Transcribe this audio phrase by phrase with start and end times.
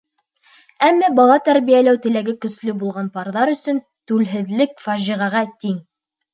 [0.87, 5.81] Әммә бала тәрбиәләү теләге көслө булған парҙар өсөн түлһеҙлек фажиғәгә тиң.